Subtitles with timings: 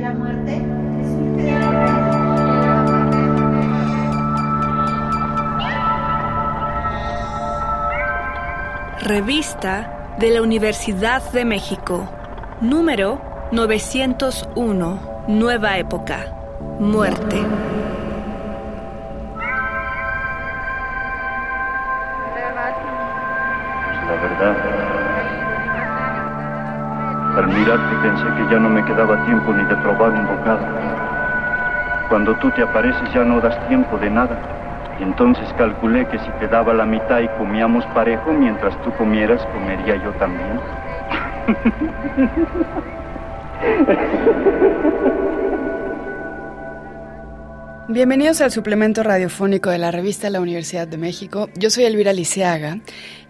[0.00, 0.62] la muerte
[9.00, 12.08] Revista de la Universidad de México,
[12.60, 13.20] número
[13.52, 16.26] 901, Nueva Época,
[16.78, 17.42] Muerte.
[27.38, 30.66] Al mirarte pensé que ya no me quedaba tiempo ni de probar un bocado.
[32.08, 34.36] Cuando tú te apareces ya no das tiempo de nada.
[34.98, 39.94] Entonces calculé que si te daba la mitad y comíamos parejo, mientras tú comieras, comería
[40.02, 40.60] yo también.
[47.90, 51.48] Bienvenidos al suplemento radiofónico de la revista La Universidad de México.
[51.56, 52.80] Yo soy Elvira Liceaga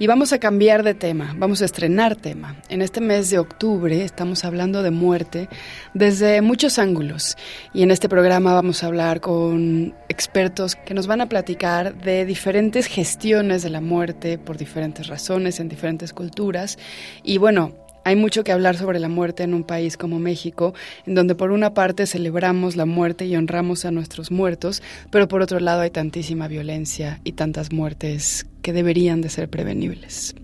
[0.01, 2.61] y vamos a cambiar de tema, vamos a estrenar tema.
[2.69, 5.49] En este mes de octubre estamos hablando de muerte
[5.95, 7.37] desde muchos ángulos
[7.73, 12.25] y en este programa vamos a hablar con expertos que nos van a platicar de
[12.25, 16.80] diferentes gestiones de la muerte por diferentes razones en diferentes culturas
[17.23, 17.75] y bueno,
[18.09, 20.73] hay mucho que hablar sobre la muerte en un país como México,
[21.04, 25.42] en donde por una parte celebramos la muerte y honramos a nuestros muertos, pero por
[25.42, 30.35] otro lado hay tantísima violencia y tantas muertes que deberían de ser prevenibles.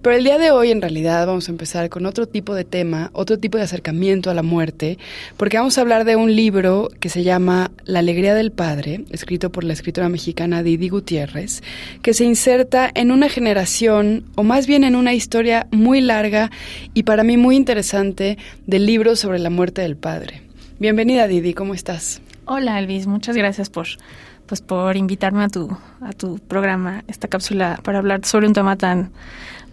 [0.00, 3.10] Pero el día de hoy en realidad vamos a empezar con otro tipo de tema,
[3.12, 4.96] otro tipo de acercamiento a la muerte,
[5.36, 9.52] porque vamos a hablar de un libro que se llama La alegría del padre, escrito
[9.52, 11.62] por la escritora mexicana Didi Gutiérrez,
[12.00, 16.50] que se inserta en una generación, o más bien en una historia muy larga
[16.94, 20.40] y para mí muy interesante del libro sobre la muerte del padre.
[20.78, 22.22] Bienvenida Didi, ¿cómo estás?
[22.46, 23.88] Hola Elvis, muchas gracias por
[24.48, 28.76] pues por invitarme a tu a tu programa, esta cápsula para hablar sobre un tema
[28.76, 29.12] tan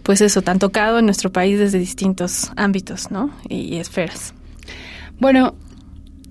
[0.06, 3.32] pues eso, tan tocado en nuestro país desde distintos ámbitos, ¿no?
[3.48, 4.34] Y, esferas.
[5.18, 5.56] Bueno,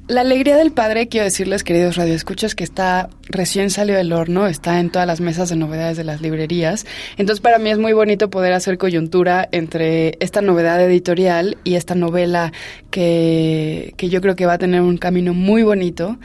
[0.07, 4.79] la alegría del padre, quiero decirles, queridos radioescuchas, que está recién salió del horno, está
[4.79, 6.85] en todas las mesas de novedades de las librerías.
[7.17, 11.95] Entonces, para mí es muy bonito poder hacer coyuntura entre esta novedad editorial y esta
[11.95, 12.53] novela
[12.91, 16.17] que, que yo creo que va a tener un camino muy bonito.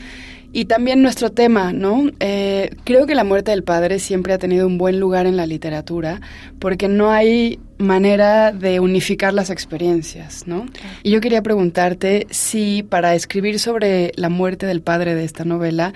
[0.52, 2.10] Y también nuestro tema, ¿no?
[2.18, 5.46] Eh, creo que la muerte del padre siempre ha tenido un buen lugar en la
[5.46, 6.20] literatura
[6.58, 10.66] porque no hay manera de unificar las experiencias, ¿no?
[11.04, 15.94] Y yo quería preguntarte si para escribir sobre la muerte del padre de esta novela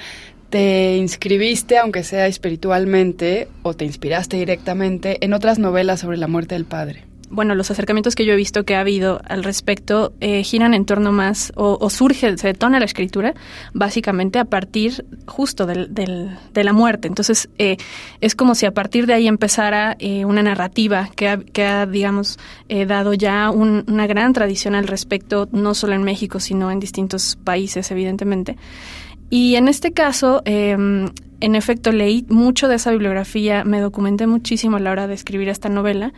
[0.50, 6.54] te inscribiste, aunque sea espiritualmente, o te inspiraste directamente en otras novelas sobre la muerte
[6.54, 10.42] del padre bueno, los acercamientos que yo he visto que ha habido al respecto eh,
[10.42, 13.34] giran en torno más, o, surge, se detona la escritura,
[13.72, 17.08] básicamente a partir justo del, de la muerte.
[17.08, 17.76] Entonces, eh,
[18.20, 21.86] es como si a partir de ahí empezara eh, una narrativa que ha, que ha
[21.86, 22.38] digamos,
[22.86, 27.90] dado ya una gran tradición al respecto, no solo en México, sino en distintos países,
[27.90, 28.56] evidentemente.
[29.30, 31.10] Y en este caso, em,
[31.40, 35.48] en efecto, leí mucho de esa bibliografía, me documenté muchísimo a la hora de escribir
[35.48, 36.12] esta novela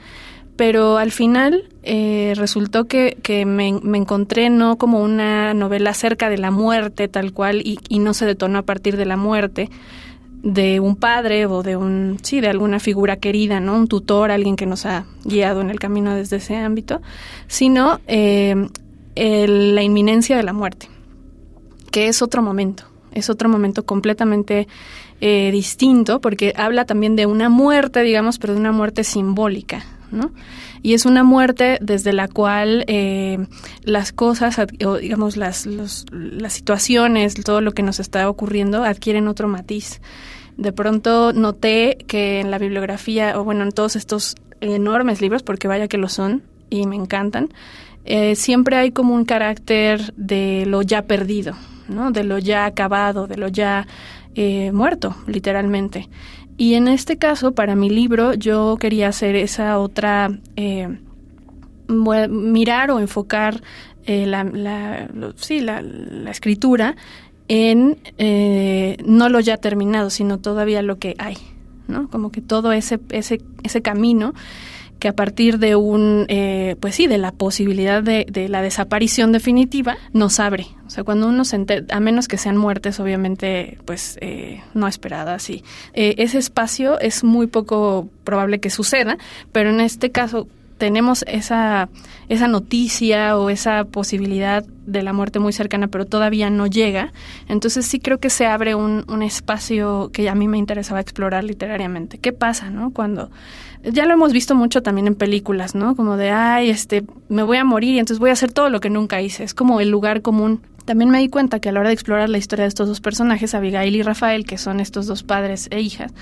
[0.57, 6.39] pero al final eh, resultó que, que me, encontré no como una novela acerca de
[6.39, 9.71] la muerte tal cual y, y, no se detonó a partir de la muerte
[10.43, 14.57] de un padre o de un sí de alguna figura querida no un tutor alguien
[14.57, 17.03] que nos ha guiado en el camino desde ese ámbito
[17.47, 18.55] sino eh,
[19.15, 20.89] la inminencia de la muerte
[21.91, 24.69] que es otro momento es otro momento completamente
[25.21, 29.85] eh, distinto porque habla también de una muerte digamos pero de una muerte simbólica
[30.83, 33.47] Y es una muerte desde la cual eh,
[33.83, 39.49] las cosas, o digamos, las, las situaciones, todo lo que nos está ocurriendo adquieren otro
[39.49, 40.01] matiz.
[40.57, 45.69] De pronto noté que en la bibliografía, o bueno, en todos estos enormes libros, porque
[45.69, 47.51] vaya que lo son y me encantan,
[48.05, 51.55] eh, siempre hay como un carácter de lo ya perdido,
[51.89, 52.13] ¿no?
[52.13, 53.87] De lo ya acabado, de lo ya
[54.35, 56.09] eh, muerto, literalmente.
[56.57, 60.89] Y en este caso, para mi libro, yo quería hacer esa otra, eh,
[61.89, 63.63] mirar o enfocar
[64.07, 66.97] eh, la, la, sí, la, la, escritura
[67.49, 71.37] en eh, no lo ya terminado, sino todavía lo que hay,
[71.89, 72.09] ¿no?
[72.09, 74.33] Como que todo ese, ese, ese camino
[74.99, 79.33] que a partir de un, eh, pues sí, de la posibilidad de, de, la desaparición
[79.33, 80.69] definitiva, nos abre.
[80.97, 85.63] Sea, cuando uno se a menos que sean muertes, obviamente, pues eh, no esperadas, y
[85.93, 89.19] eh, ese espacio es muy poco probable que suceda,
[89.53, 90.49] pero en este caso
[90.79, 91.91] tenemos esa,
[92.31, 97.13] esa noticia o esa posibilidad de la muerte muy cercana, pero todavía no llega.
[97.47, 101.45] Entonces sí creo que se abre un, un espacio que a mí me interesaba explorar
[101.45, 102.17] literariamente.
[102.17, 102.91] ¿Qué pasa, no?
[102.91, 103.31] Cuando
[103.85, 105.95] ya lo hemos visto mucho también en películas, ¿no?
[105.95, 108.81] Como de, ay, este, me voy a morir y entonces voy a hacer todo lo
[108.81, 109.45] que nunca hice.
[109.45, 110.63] Es como el lugar común.
[110.87, 113.01] También me di cuenta que a la hora de explorar la historia de estos dos
[113.01, 116.13] personajes, Abigail y Rafael, que son estos dos padres e hijas,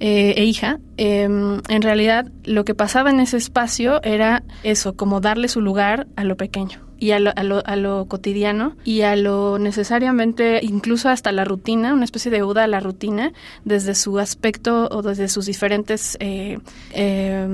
[0.00, 5.20] eh, e hija, em, en realidad lo que pasaba en ese espacio era eso, como
[5.20, 9.02] darle su lugar a lo pequeño y a lo, a lo, a lo cotidiano y
[9.02, 13.32] a lo necesariamente, incluso hasta la rutina, una especie de oda a la rutina,
[13.64, 16.58] desde su aspecto o desde sus diferentes eh,
[16.92, 17.46] eh,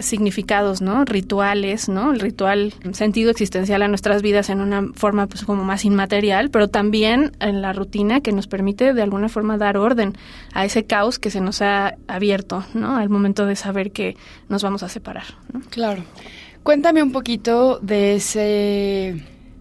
[0.00, 1.04] significados, ¿no?
[1.04, 2.12] Rituales, ¿no?
[2.12, 6.68] El ritual, sentido existencial a nuestras vidas en una forma pues como más inmaterial, pero
[6.68, 10.16] también en la rutina que nos permite de alguna forma dar orden
[10.52, 12.96] a ese caos que se nos ha abierto, ¿no?
[12.96, 14.16] Al momento de saber que
[14.48, 15.24] nos vamos a separar.
[15.70, 16.02] Claro.
[16.62, 19.16] Cuéntame un poquito de ese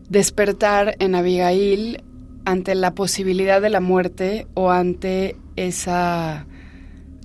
[0.09, 2.03] despertar en Abigail
[2.45, 6.45] ante la posibilidad de la muerte o ante esa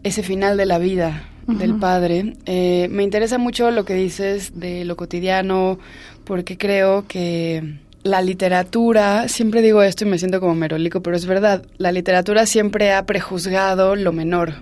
[0.03, 2.35] ese final de la vida del padre.
[2.47, 5.79] Eh, me interesa mucho lo que dices de lo cotidiano,
[6.25, 11.27] porque creo que la literatura, siempre digo esto y me siento como merólico, pero es
[11.27, 14.55] verdad, la literatura siempre ha prejuzgado lo menor,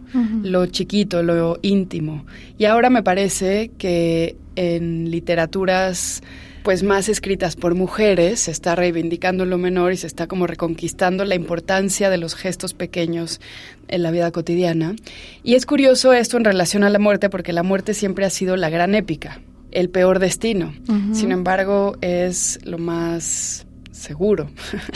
[0.42, 2.24] lo chiquito, lo íntimo.
[2.58, 6.22] Y ahora me parece que en literaturas
[6.62, 11.26] pues más escritas por mujeres, se está reivindicando lo menor y se está como reconquistando
[11.26, 13.38] la importancia de los gestos pequeños
[13.88, 14.96] en la vida cotidiana.
[15.42, 18.56] Y es curioso esto en relación a la muerte, porque la muerte siempre ha sido
[18.56, 19.42] la gran épica
[19.74, 20.72] el peor destino.
[21.12, 24.50] Sin embargo, es lo más seguro,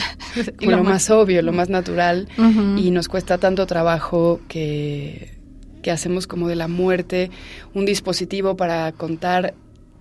[0.59, 2.27] y lo, más, obvio, lo más natural,
[2.77, 5.37] y nos cuesta tanto trabajo que,
[5.81, 7.31] que hacemos como de la muerte
[7.73, 9.53] un dispositivo para contar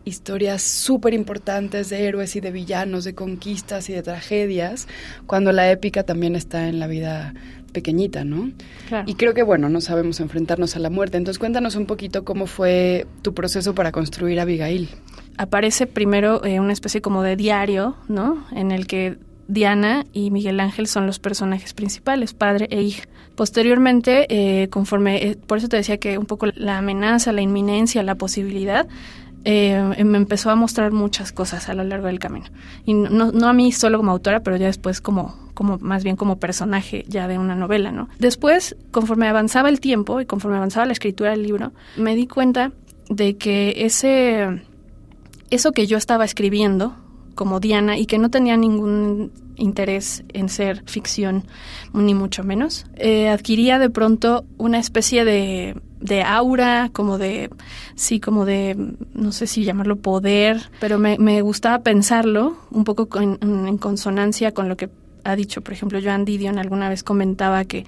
[0.04, 4.88] historias súper importantes de héroes y de villanos, de conquistas y de tragedias,
[5.26, 7.34] cuando la épica también está en la vida
[7.72, 8.50] pequeñita, ¿no?
[9.06, 11.16] Y creo que, bueno, no sabemos enfrentarnos a la muerte.
[11.16, 14.88] Entonces, cuéntanos un poquito cómo fue tu proceso para construir Abigail.
[15.36, 18.44] Aparece primero eh, una especie como de diario, ¿no?
[18.52, 19.18] En el que
[19.48, 23.04] Diana y Miguel Ángel son los personajes principales, padre e hija.
[23.34, 28.02] Posteriormente, eh, conforme, eh, por eso te decía que un poco la amenaza, la inminencia,
[28.02, 28.86] la posibilidad,
[29.44, 32.46] eh, me empezó a mostrar muchas cosas a lo largo del camino.
[32.84, 36.14] Y no, no a mí solo como autora, pero ya después como, como más bien
[36.14, 38.08] como personaje ya de una novela, ¿no?
[38.20, 42.70] Después, conforme avanzaba el tiempo y conforme avanzaba la escritura del libro, me di cuenta
[43.10, 44.62] de que ese
[45.50, 46.94] eso que yo estaba escribiendo
[47.34, 51.42] como Diana y que no tenía ningún interés en ser ficción,
[51.92, 57.50] ni mucho menos, eh, adquiría de pronto una especie de, de, aura, como de,
[57.96, 58.76] sí, como de,
[59.12, 64.68] no sé si llamarlo poder, pero me, me gustaba pensarlo un poco en consonancia con
[64.68, 64.88] lo que
[65.24, 67.84] ha dicho, por ejemplo, Joan Didion alguna vez comentaba que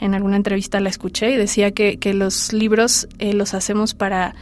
[0.00, 4.34] en alguna entrevista la escuché y decía que, que los libros eh, los hacemos para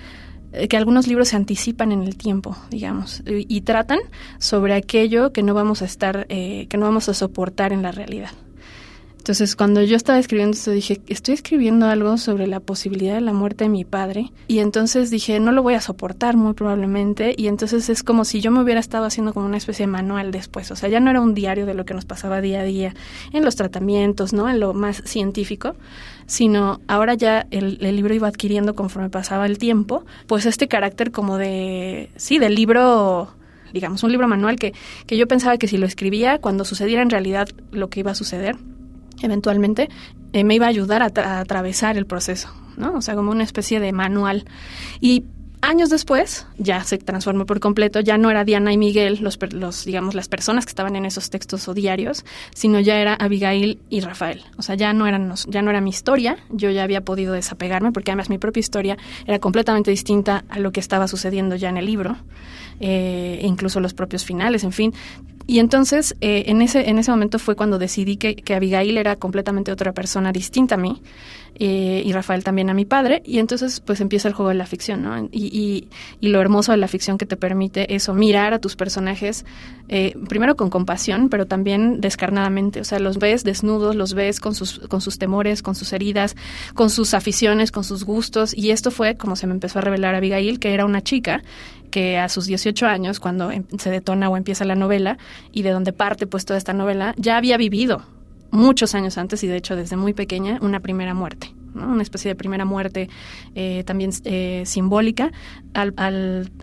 [0.52, 4.00] eh, que algunos libros se anticipan en el tiempo, digamos, y, tratan
[4.38, 7.90] sobre aquello que no vamos a estar, eh, que no vamos a soportar en la
[7.90, 8.30] realidad.
[9.22, 13.32] Entonces, cuando yo estaba escribiendo esto, dije, estoy escribiendo algo sobre la posibilidad de la
[13.32, 14.32] muerte de mi padre.
[14.48, 17.32] Y entonces dije, no lo voy a soportar muy probablemente.
[17.38, 20.32] Y entonces es como si yo me hubiera estado haciendo como una especie de manual
[20.32, 20.72] después.
[20.72, 22.94] O sea, ya no era un diario de lo que nos pasaba día a día
[23.32, 24.50] en los tratamientos, ¿no?
[24.50, 25.76] En lo más científico,
[26.26, 31.12] sino ahora ya el, el libro iba adquiriendo conforme pasaba el tiempo, pues este carácter
[31.12, 33.32] como de, sí, del libro
[33.72, 34.74] digamos, un libro manual que,
[35.06, 38.14] que yo pensaba que si lo escribía, cuando sucediera en realidad lo que iba a
[38.14, 38.56] suceder,
[39.22, 39.88] eventualmente,
[40.32, 42.94] eh, me iba a ayudar a, atravesar el proceso, ¿no?
[42.94, 44.44] O sea, como una especie de manual.
[45.00, 45.24] Y
[45.62, 49.84] años después ya se transformó por completo, ya no era Diana y Miguel, los, los,
[49.84, 54.00] digamos, las personas que estaban en esos textos o diarios, sino ya era Abigail y
[54.00, 54.42] Rafael.
[54.58, 57.92] O sea, ya no, eran, ya no era mi historia, yo ya había podido desapegarme,
[57.92, 61.76] porque además mi propia historia era completamente distinta a lo que estaba sucediendo ya en
[61.76, 62.16] el libro,
[62.80, 64.92] eh, incluso los propios finales, en fin,
[65.46, 69.16] y entonces, eh, en, ese, en ese momento fue cuando decidí que, que, Abigail era
[69.16, 71.02] completamente otra persona distinta a mí,
[71.54, 74.66] eh, y Rafael también a mi padre, y entonces pues empieza el juego de la
[74.66, 75.28] ficción, ¿no?
[75.30, 75.88] Y, y,
[76.20, 79.44] y lo hermoso de la ficción que te permite eso, mirar a tus personajes,
[79.88, 84.54] eh, primero con compasión, pero también descarnadamente, o sea, los ves desnudos, los ves con
[84.54, 86.36] sus, con sus temores, con sus heridas,
[86.74, 90.14] con sus aficiones, con sus gustos, y esto fue como se me empezó a revelar
[90.14, 91.42] Abigail, que era una chica
[91.92, 95.18] que a sus 18 años, cuando em, se detona o empieza la novela,
[95.52, 98.02] y de donde parte pues toda esta novela, ya había vivido
[98.50, 101.52] muchos años antes y de hecho desde muy pequeña una primera muerte.
[101.74, 103.08] una especie de primera muerte
[103.54, 105.32] eh, también eh, simbólica
[105.72, 105.94] al,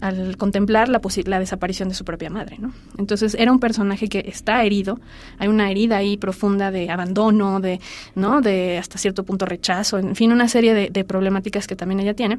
[0.01, 2.57] al, contemplar la, la desaparición de su propia madre.
[2.59, 2.73] ¿no?
[2.99, 4.99] Entonces era un personaje que está herido,
[5.39, 7.79] hay una herida ahí profunda de abandono, de,
[8.13, 8.41] ¿no?
[8.41, 12.37] de hasta cierto punto rechazo, en fin, una serie de problemáticas que también ella tiene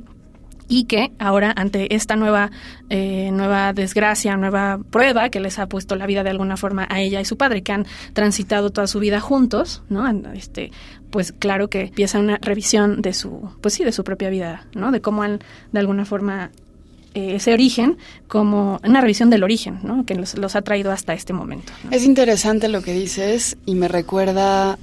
[0.70, 2.50] y que ahora ante esta nueva
[2.88, 7.00] eh, nueva desgracia, nueva prueba que les ha puesto la vida de alguna forma a
[7.00, 10.08] ella y su padre, que han transitado toda su vida juntos, ¿no?
[10.32, 10.70] Este,
[11.10, 14.92] pues claro que empieza una revisión de su, pues sí, de su propia vida, ¿no?
[14.92, 15.40] De cómo han
[15.72, 16.52] de alguna forma
[17.14, 17.98] eh, ese origen
[18.28, 20.06] como una revisión del origen, ¿no?
[20.06, 21.72] Que los, los ha traído hasta este momento.
[21.90, 24.78] Es interesante lo que dices y me recuerda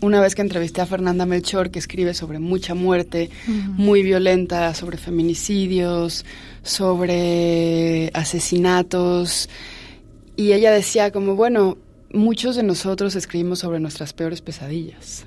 [0.00, 4.96] una vez que entrevisté a Fernanda Melchor, que escribe sobre mucha muerte, muy violenta, sobre
[4.96, 6.24] feminicidios,
[6.62, 9.48] sobre asesinatos,
[10.36, 11.76] y ella decía como, bueno,
[12.12, 15.26] muchos de nosotros escribimos sobre nuestras peores pesadillas.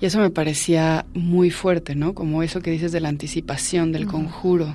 [0.00, 2.14] Y eso me parecía muy fuerte, ¿no?
[2.14, 4.74] Como eso que dices de la anticipación, del conjuro,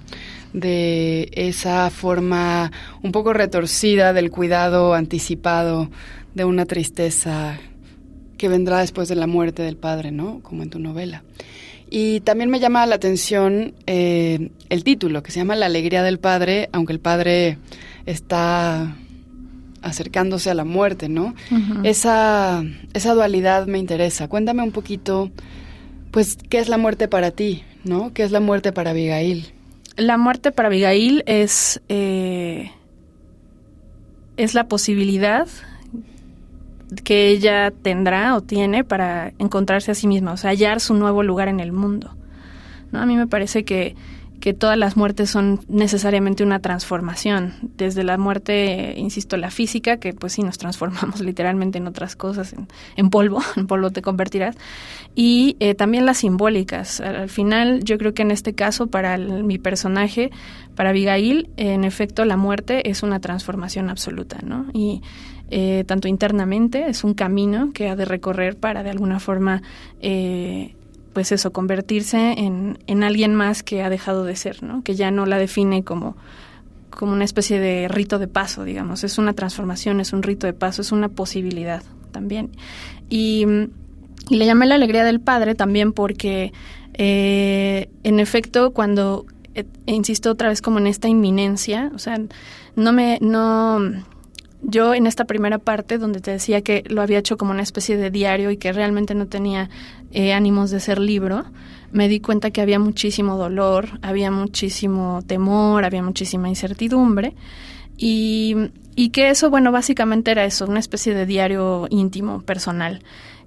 [0.54, 2.72] de esa forma
[3.04, 5.90] un poco retorcida del cuidado anticipado
[6.34, 7.60] de una tristeza
[8.40, 10.40] que vendrá después de la muerte del padre, ¿no?
[10.42, 11.24] Como en tu novela.
[11.92, 16.20] Y también me llama la atención eh, el título, que se llama La alegría del
[16.20, 17.58] padre, aunque el padre
[18.06, 18.96] está
[19.82, 21.36] acercándose a la muerte, ¿no?
[21.84, 24.28] esa, esa dualidad me interesa.
[24.28, 25.32] Cuéntame un poquito,
[26.12, 28.14] pues, ¿qué es la muerte para ti, ¿no?
[28.14, 29.52] ¿Qué es la muerte para Abigail?
[29.96, 32.72] La muerte para Abigail es, eh,
[34.38, 35.48] es la posibilidad
[37.04, 41.24] que ella tendrá o tiene para encontrarse a sí misma, o sea, hallar su nuevo
[41.24, 42.16] lugar en el mundo.
[42.92, 43.00] ¿no?
[43.00, 43.96] A mí me parece que,
[44.40, 50.14] que todas las muertes son necesariamente una transformación, desde la muerte, insisto, la física, que
[50.14, 52.56] pues sí nos transformamos literalmente en otras cosas,
[52.96, 54.56] en, polvo, en polvo te convertirás,
[55.16, 57.02] y eh, también las simbólicas.
[57.02, 60.32] Al, final, yo creo que en este caso, para mi personaje,
[60.76, 64.68] para Abigail, en efecto, la muerte es una transformación absoluta, ¿no?
[64.74, 65.02] Y
[65.52, 69.64] eh, tanto internamente, es un camino que ha de recorrer para de alguna forma,
[70.00, 70.76] eh,
[71.14, 74.84] pues eso, convertirse en, en, alguien más que ha dejado de ser, ¿no?
[74.84, 76.16] que ya no la define como,
[76.92, 80.54] como una especie de rito de paso, digamos, es una transformación, es un rito de
[80.54, 82.52] paso, es una posibilidad también.
[83.10, 83.46] Y,
[84.30, 86.54] y le llamé la alegría del padre también porque,
[86.94, 89.26] eh, en efecto, cuando,
[89.88, 92.20] insisto otra vez como en esta inminencia, o sea,
[92.76, 93.80] no me, no
[94.62, 97.98] yo en esta primera parte donde te decía que lo había hecho como una especie
[97.98, 99.70] de diario y que realmente no tenía
[100.12, 101.46] eh, ánimos de ser libro,
[101.92, 107.36] me di cuenta que había muchísimo dolor, había muchísimo temor, había muchísima incertidumbre
[107.98, 108.56] y,
[108.96, 113.02] y que eso, bueno, básicamente era eso, una especie de diario íntimo, personal.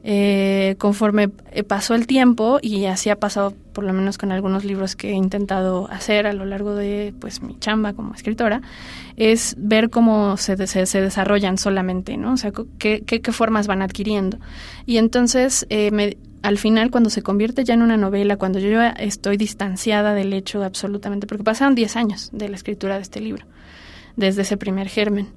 [0.04, 4.64] Eh, conforme eh, pasó el tiempo y así ha pasado por lo menos con algunos
[4.64, 8.62] libros que he intentado hacer a lo largo de pues mi chamba como escritora
[9.16, 14.38] es ver cómo se, se, desarrollan solamente no o sea qué, qué, formas van adquiriendo.
[14.86, 18.82] Y entonces eh, me, al final cuando se convierte ya en una novela cuando yo
[18.82, 23.46] estoy distanciada del hecho absolutamente porque pasaron 10 años de la escritura de este libro
[24.16, 25.28] desde ese primer germen.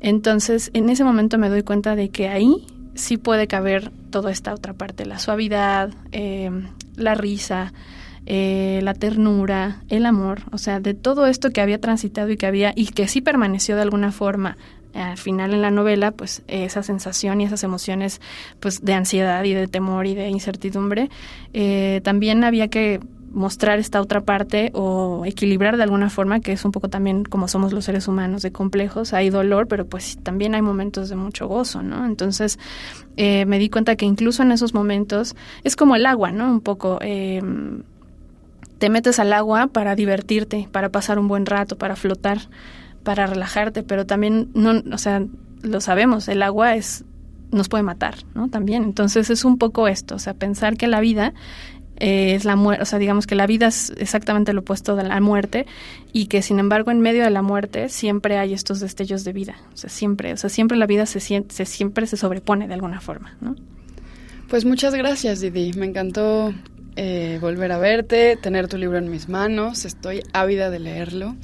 [0.00, 4.54] Entonces en ese momento me doy cuenta de que ahí sí puede caber toda esta
[4.54, 6.50] otra parte, la suavidad, eh,
[6.96, 7.72] la risa,
[8.26, 12.46] eh, la ternura, el amor, o sea, de todo esto que había transitado y que
[12.46, 14.56] había y que sí permaneció de alguna forma
[14.94, 18.20] al final en la novela, pues esa sensación y esas emociones
[18.60, 21.10] pues de ansiedad y de temor y de incertidumbre,
[21.52, 23.00] eh, también había que
[23.34, 27.48] mostrar esta otra parte o equilibrar de alguna forma, que es un poco también como
[27.48, 31.48] somos los seres humanos, de complejos, hay dolor, pero pues también hay momentos de mucho
[31.48, 32.06] gozo, ¿no?
[32.06, 32.58] Entonces
[33.16, 36.50] eh, me di cuenta que incluso en esos momentos es como el agua, ¿no?
[36.50, 36.98] Un poco...
[37.02, 37.42] Eh,
[38.78, 42.38] te metes al agua para divertirte, para pasar un buen rato, para flotar,
[43.02, 45.24] para relajarte, pero también no, o sea,
[45.62, 47.04] lo sabemos, el agua es
[47.50, 48.48] nos puede matar, ¿no?
[48.48, 48.82] También.
[48.82, 51.32] Entonces es un poco esto, o sea, pensar que la vida
[51.96, 55.04] eh, es la muerte, o sea, digamos que la vida es exactamente lo opuesto de
[55.04, 55.66] la muerte
[56.12, 59.56] y que sin embargo en medio de la muerte siempre hay estos destellos de vida,
[59.72, 63.00] o sea, siempre, o sea, siempre la vida se, siente, siempre se sobrepone de alguna
[63.00, 63.56] forma, ¿no?
[64.48, 65.72] Pues muchas gracias, Didi.
[65.72, 66.52] Me encantó
[66.96, 69.84] eh, volver a verte, tener tu libro en mis manos.
[69.84, 71.34] Estoy ávida de leerlo.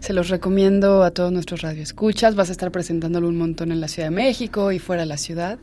[0.00, 2.34] Se los recomiendo a todos nuestros radioescuchas.
[2.34, 5.16] Vas a estar presentándolo un montón en la Ciudad de México y fuera de la
[5.16, 5.58] ciudad.